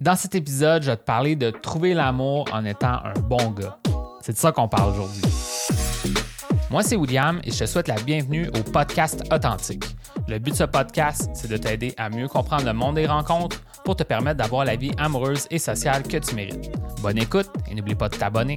[0.00, 3.78] Dans cet épisode, je vais te parler de trouver l'amour en étant un bon gars.
[4.20, 5.22] C'est de ça qu'on parle aujourd'hui.
[6.70, 9.84] Moi, c'est William et je te souhaite la bienvenue au podcast Authentique.
[10.28, 13.60] Le but de ce podcast, c'est de t'aider à mieux comprendre le monde des rencontres
[13.84, 16.70] pour te permettre d'avoir la vie amoureuse et sociale que tu mérites.
[17.02, 18.56] Bonne écoute et n'oublie pas de t'abonner.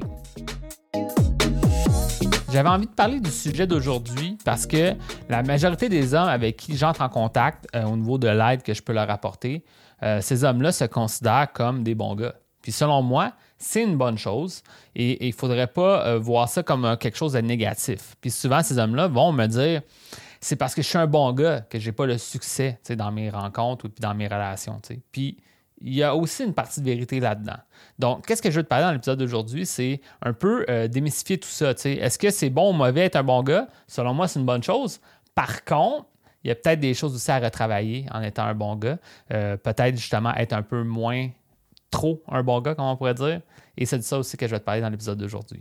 [2.51, 4.93] J'avais envie de parler du sujet d'aujourd'hui parce que
[5.29, 8.73] la majorité des hommes avec qui j'entre en contact euh, au niveau de l'aide que
[8.73, 9.63] je peux leur apporter,
[10.03, 12.35] euh, ces hommes-là se considèrent comme des bons gars.
[12.61, 14.63] Puis selon moi, c'est une bonne chose
[14.95, 18.15] et il ne faudrait pas euh, voir ça comme quelque chose de négatif.
[18.19, 19.81] Puis souvent, ces hommes-là vont me dire
[20.41, 23.13] c'est parce que je suis un bon gars que je n'ai pas le succès dans
[23.13, 24.81] mes rencontres ou dans mes relations.
[25.13, 25.37] Puis
[25.83, 27.57] il y a aussi une partie de vérité là-dedans.
[27.99, 29.65] Donc, qu'est-ce que je veux te parler dans l'épisode d'aujourd'hui?
[29.65, 31.71] C'est un peu euh, démystifier tout ça.
[31.71, 33.67] Est-ce que c'est bon ou mauvais être un bon gars?
[33.87, 34.99] Selon moi, c'est une bonne chose.
[35.35, 36.05] Par contre,
[36.43, 38.97] il y a peut-être des choses aussi à retravailler en étant un bon gars.
[39.31, 41.29] Euh, peut-être justement être un peu moins
[41.89, 43.41] trop un bon gars, comme on pourrait dire.
[43.77, 45.59] Et c'est de ça aussi que je vais te parler dans l'épisode d'aujourd'hui.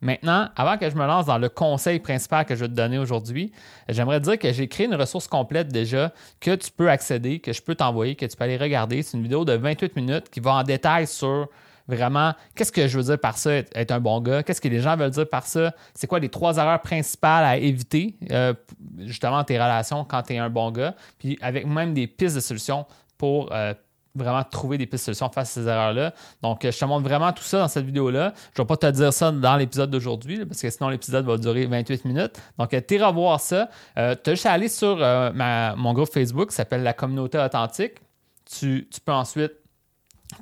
[0.00, 2.98] Maintenant, avant que je me lance dans le conseil principal que je vais te donner
[2.98, 3.52] aujourd'hui,
[3.88, 7.60] j'aimerais dire que j'ai créé une ressource complète déjà que tu peux accéder, que je
[7.60, 9.02] peux t'envoyer, que tu peux aller regarder.
[9.02, 11.48] C'est une vidéo de 28 minutes qui va en détail sur
[11.88, 14.80] vraiment qu'est-ce que je veux dire par ça, être un bon gars, qu'est-ce que les
[14.80, 18.52] gens veulent dire par ça, c'est quoi les trois erreurs principales à éviter euh,
[18.98, 22.40] justement tes relations quand tu es un bon gars, puis avec même des pistes de
[22.40, 23.72] solutions pour euh,
[24.18, 26.12] vraiment trouver des pistes de solutions face à ces erreurs-là.
[26.42, 28.32] Donc, je te montre vraiment tout ça dans cette vidéo-là.
[28.54, 31.36] Je ne vais pas te dire ça dans l'épisode d'aujourd'hui, parce que sinon l'épisode va
[31.36, 32.40] durer 28 minutes.
[32.58, 33.68] Donc, tu iras voir ça.
[33.96, 35.30] Euh, tu as juste à aller sur euh,
[35.76, 37.94] mon groupe Facebook qui s'appelle La Communauté Authentique.
[38.50, 39.52] Tu peux ensuite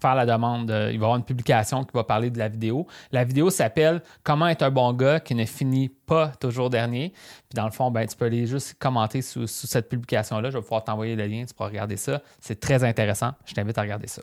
[0.01, 0.69] faire la demande.
[0.69, 2.87] il va y avoir une publication qui va parler de la vidéo.
[3.13, 7.11] La vidéo s'appelle Comment être un bon gars qui ne finit pas toujours dernier.
[7.11, 10.51] Puis dans le fond, ben, tu peux aller juste commenter sous, cette publication-là.
[10.51, 12.21] Je vais pouvoir t'envoyer le lien, tu pourras regarder ça.
[12.41, 13.33] C'est très intéressant.
[13.45, 14.23] Je t'invite à regarder ça.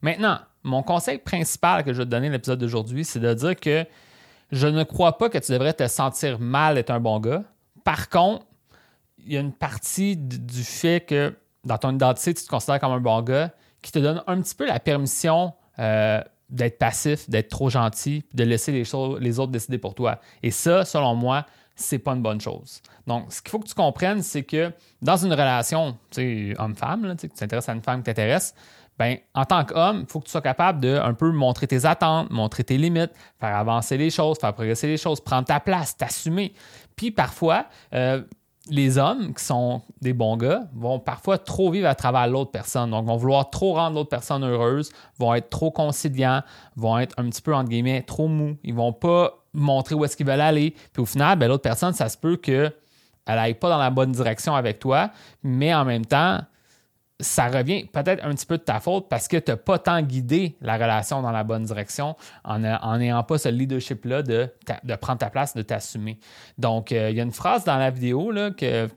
[0.00, 3.86] Maintenant, mon conseil principal que je vais te donner l'épisode d'aujourd'hui, c'est de dire que
[4.50, 7.42] je ne crois pas que tu devrais te sentir mal d'être un bon gars.
[7.84, 8.44] Par contre,
[9.18, 11.34] il y a une partie du fait que
[11.64, 13.50] dans ton identité, tu te considères comme un bon gars
[13.82, 18.44] qui te donne un petit peu la permission euh, d'être passif, d'être trop gentil, de
[18.44, 20.20] laisser les, choses, les autres décider pour toi.
[20.42, 22.82] Et ça, selon moi, c'est pas une bonne chose.
[23.06, 27.16] Donc, ce qu'il faut que tu comprennes, c'est que dans une relation, tu sais, homme-femme,
[27.18, 28.54] tu t'intéresses à une femme qui t'intéresse,
[28.98, 31.86] ben, en tant qu'homme, il faut que tu sois capable de un peu montrer tes
[31.86, 35.96] attentes, montrer tes limites, faire avancer les choses, faire progresser les choses, prendre ta place,
[35.96, 36.52] t'assumer.
[36.94, 38.22] Puis parfois, euh,
[38.68, 42.90] les hommes qui sont des bons gars vont parfois trop vivre à travers l'autre personne.
[42.90, 46.42] Donc, vont vouloir trop rendre l'autre personne heureuse, vont être trop conciliants,
[46.76, 48.56] vont être un petit peu, entre guillemets, trop mous.
[48.62, 50.74] Ils vont pas montrer où est-ce qu'ils veulent aller.
[50.92, 52.72] Puis au final, ben, l'autre personne, ça se peut qu'elle
[53.26, 55.10] n'aille pas dans la bonne direction avec toi,
[55.42, 56.38] mais en même temps,
[57.22, 60.02] ça revient peut-être un petit peu de ta faute parce que tu n'as pas tant
[60.02, 62.58] guidé la relation dans la bonne direction en
[62.98, 64.48] n'ayant pas ce leadership-là de,
[65.00, 66.18] prendre ta place, de t'assumer.
[66.58, 68.88] Donc, euh, il y a une phrase dans la vidéo là, que,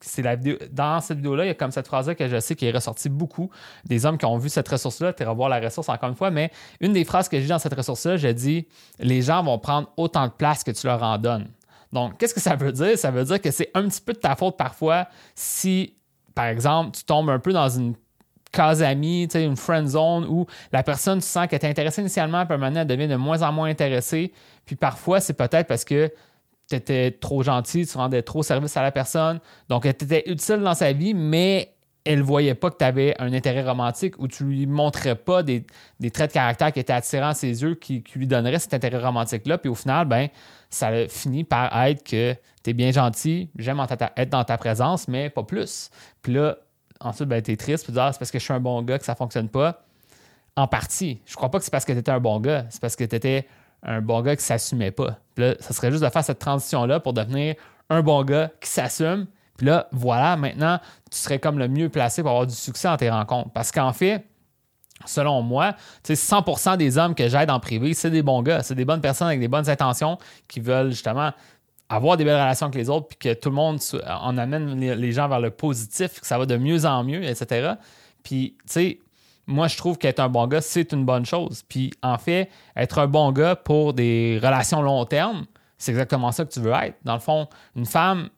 [0.00, 2.54] c'est la vidéo, dans cette vidéo-là, il y a comme cette phrase-là que je sais
[2.54, 3.50] qui est ressortie beaucoup
[3.84, 5.12] des hommes qui ont vu cette ressource-là.
[5.12, 6.50] Tu iras voir la ressource encore une fois, mais
[6.80, 8.66] une des phrases que j'ai dans cette ressource-là, j'ai dit
[8.98, 11.48] Les gens vont prendre autant de place que tu leur en donnes.
[11.92, 12.98] Donc, qu'est-ce que ça veut dire?
[12.98, 15.94] Ça veut dire que c'est un petit peu de ta faute parfois si
[16.38, 17.96] par exemple, tu tombes un peu dans une
[18.52, 22.56] case amie, une friend zone où la personne, tu sens qu'elle est intéressée initialement, puis
[22.56, 24.32] maintenant, elle devient de moins en moins intéressée.
[24.64, 26.08] Puis parfois, c'est peut-être parce que
[26.70, 29.40] tu étais trop gentil, tu rendais trop service à la personne.
[29.68, 31.74] Donc, elle était utile dans sa vie, mais
[32.08, 35.66] elle voyait pas que tu avais un intérêt romantique ou tu lui montrais pas des,
[36.10, 39.58] traits de caractère qui étaient attirants à ses yeux qui, lui donneraient cet intérêt romantique-là.
[39.58, 40.28] Puis au final, ben,
[40.70, 43.78] ça finit par être que tu es bien gentil, j'aime
[44.16, 45.90] être dans ta présence, mais pas plus.
[46.22, 46.56] Puis là,
[46.98, 48.60] ensuite, ben, tu es triste, puis tu dis, ah, c'est parce que je suis un
[48.60, 49.84] bon gars que ça ne fonctionne pas.
[50.56, 51.20] En partie.
[51.26, 53.04] Je crois pas que c'est parce que tu étais un bon gars, c'est parce que
[53.04, 53.46] tu étais
[53.82, 55.18] un bon gars qui s'assumait pas.
[55.34, 57.54] Puis là, ça serait juste de faire cette transition-là pour devenir
[57.90, 59.26] un bon gars qui s'assume
[59.58, 60.78] puis là, voilà, maintenant,
[61.10, 63.50] tu serais comme le mieux placé pour avoir du succès dans tes rencontres.
[63.50, 64.24] Parce qu'en fait,
[65.04, 65.74] selon moi,
[66.04, 69.26] 100% des hommes que j'aide en privé, c'est des bons gars, c'est des bonnes personnes
[69.26, 70.16] avec des bonnes intentions
[70.46, 71.32] qui veulent justement
[71.88, 75.12] avoir des belles relations avec les autres, puis que tout le monde en amène les
[75.12, 77.72] gens vers le positif, que ça va de mieux en mieux, etc.
[78.22, 78.98] Puis, tu sais,
[79.46, 81.64] moi, je trouve qu'être un bon gars, c'est une bonne chose.
[81.68, 85.46] Puis, en fait, être un bon gars pour des relations long terme,
[85.78, 86.96] c'est exactement ça que tu veux être.
[87.04, 88.28] Dans le fond, une femme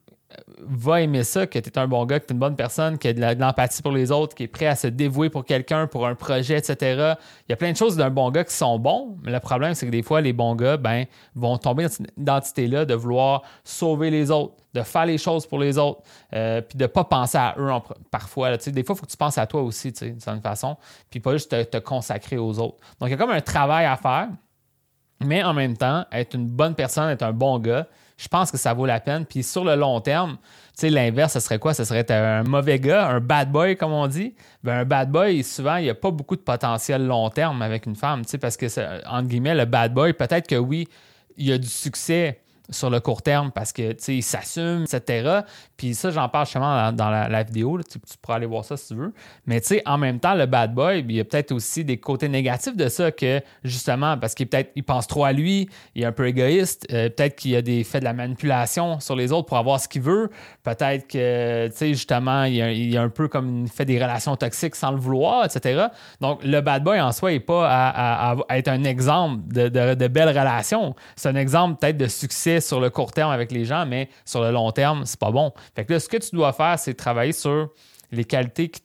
[0.58, 2.98] va aimer ça, que tu es un bon gars, que tu es une bonne personne,
[2.98, 5.86] qui a de l'empathie pour les autres, qui est prêt à se dévouer pour quelqu'un,
[5.86, 7.14] pour un projet, etc.
[7.48, 9.74] Il y a plein de choses d'un bon gars qui sont bons, mais le problème,
[9.74, 13.42] c'est que des fois, les bons gars ben, vont tomber dans cette identité-là de vouloir
[13.64, 17.04] sauver les autres, de faire les choses pour les autres, euh, puis de ne pas
[17.04, 17.70] penser à eux
[18.10, 18.56] parfois.
[18.56, 20.76] des fois, il faut que tu penses à toi aussi, d'une certaine façon,
[21.10, 22.78] puis pas juste te, te consacrer aux autres.
[23.00, 24.28] Donc, il y a comme un travail à faire,
[25.22, 27.86] mais en même temps, être une bonne personne, être un bon gars,
[28.20, 29.24] je pense que ça vaut la peine.
[29.24, 30.36] Puis sur le long terme,
[30.76, 31.72] tu sais, l'inverse, ce serait quoi?
[31.72, 34.34] Ce serait un mauvais gars, un bad boy, comme on dit.
[34.62, 37.86] Ben, un bad boy, souvent, il n'y a pas beaucoup de potentiel long terme avec
[37.86, 38.66] une femme, tu sais, parce que,
[39.08, 40.86] entre guillemets, le bad boy, peut-être que oui,
[41.38, 45.40] il y a du succès sur le court terme parce que il s'assume, etc.
[45.80, 47.80] Puis ça, j'en parle justement dans, la, vidéo.
[47.90, 49.14] tu, pourras aller voir ça si tu veux.
[49.46, 51.96] Mais tu sais, en même temps, le bad boy, il y a peut-être aussi des
[51.96, 56.02] côtés négatifs de ça que justement, parce qu'il peut-être il pense trop à lui, il
[56.02, 59.32] est un peu égoïste, euh, peut-être qu'il a des faits de la manipulation sur les
[59.32, 60.28] autres pour avoir ce qu'il veut.
[60.64, 64.76] Peut-être que tu sais, justement, il y, a, un peu comme fait des relations toxiques
[64.76, 65.86] sans le vouloir, etc.
[66.20, 70.28] Donc, le bad boy en soi n'est pas à, être un exemple de, de belles
[70.28, 70.94] relations.
[71.16, 74.42] C'est un exemple peut-être de succès sur le court terme avec les gens, mais sur
[74.42, 75.54] le long terme, c'est pas bon.
[75.74, 77.70] Fait que là, ce que tu dois faire, c'est travailler sur
[78.10, 78.80] les qualités qui,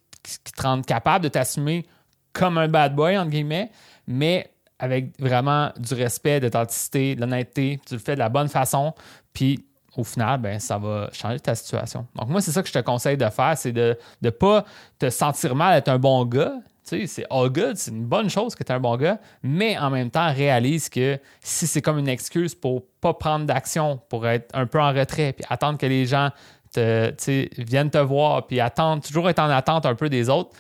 [0.56, 1.86] te rendent capable de t'assumer
[2.34, 3.70] comme un bad boy, entre guillemets,
[4.08, 8.94] mais avec vraiment du respect, d'authenticité, de l'honnêteté, tu le fais de la bonne façon,
[9.34, 9.64] puis
[9.96, 12.06] au final, ben, ça va changer ta situation.
[12.16, 14.66] Donc, moi, c'est ça que je te conseille de faire, c'est de ne pas
[15.00, 16.54] te sentir mal d'être un bon gars,
[16.88, 19.20] tu sais, c'est all good, c'est une bonne chose que tu es un bon gars,
[19.42, 24.00] mais en même temps, réalise que si c'est comme une excuse pour pas prendre d'action,
[24.10, 26.30] pour être un peu en retrait, puis attendre que les gens
[26.76, 30.52] te, viennent te voir, puis attendre, toujours être en attente un peu des autres,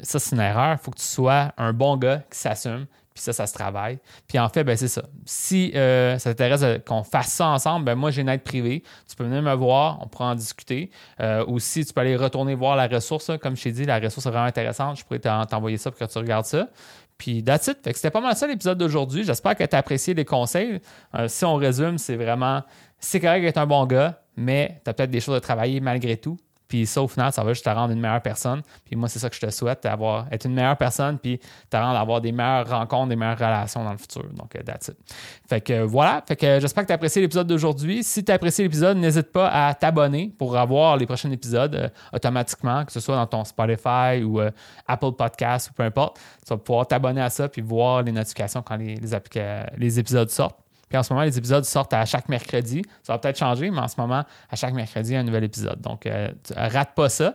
[0.00, 0.72] ça, c'est une erreur.
[0.72, 3.98] Il faut que tu sois un bon gars qui s'assume, puis ça, ça se travaille.
[4.28, 5.02] Puis en fait, ben, c'est ça.
[5.24, 8.82] Si euh, ça t'intéresse qu'on fasse ça ensemble, ben, moi, j'ai une aide privée.
[9.08, 10.90] Tu peux venir me voir, on pourra en discuter.
[11.20, 13.30] Euh, ou si tu peux aller retourner voir la ressource.
[13.42, 14.98] Comme je t'ai dit, la ressource est vraiment intéressante.
[14.98, 16.68] Je pourrais t'envoyer ça pour que tu regardes ça.
[17.16, 17.78] Puis that's it.
[17.82, 19.24] C'était pas mal ça l'épisode d'aujourd'hui.
[19.24, 20.80] J'espère que tu as apprécié les conseils.
[21.16, 22.62] Euh, si on résume, c'est vraiment
[23.00, 26.16] c'est correct d'être un bon gars, mais tu as peut-être des choses à travailler malgré
[26.16, 26.38] tout.
[26.68, 28.60] Puis ça, au final, ça va juste te rendre une meilleure personne.
[28.84, 29.86] Puis moi, c'est ça que je te souhaite,
[30.30, 31.40] être une meilleure personne, puis
[31.70, 34.24] te rendre avoir des meilleures rencontres, des meilleures relations dans le futur.
[34.34, 34.96] Donc, euh, that's it.
[35.48, 36.22] Fait que voilà.
[36.28, 38.04] Fait que j'espère que tu as apprécié l'épisode d'aujourd'hui.
[38.04, 41.88] Si tu as apprécié l'épisode, n'hésite pas à t'abonner pour avoir les prochains épisodes euh,
[42.12, 44.50] automatiquement, que ce soit dans ton Spotify ou euh,
[44.86, 46.20] Apple Podcast ou peu importe.
[46.46, 48.96] Tu vas pouvoir t'abonner à ça puis voir les notifications quand les,
[49.78, 50.67] les épisodes sortent.
[50.88, 52.82] Puis en ce moment, les épisodes sortent à chaque mercredi.
[53.02, 55.80] Ça va peut-être changer, mais en ce moment, à chaque mercredi, un nouvel épisode.
[55.80, 57.34] Donc, euh, rate pas ça.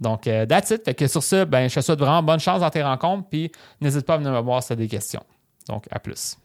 [0.00, 0.84] Donc, euh, that's it.
[0.84, 3.28] Fait que sur ce, ben, je te souhaite vraiment bonne chance dans tes rencontres.
[3.28, 5.22] Puis n'hésite pas à venir me voir si tu as des questions.
[5.68, 6.36] Donc, à plus.